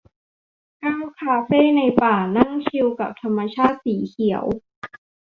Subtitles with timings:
[0.79, 4.45] เก้า คาเฟ่ในป่า นั่งชิลกับธรรมชาติสีเขียว